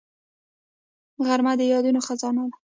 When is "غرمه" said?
1.25-1.53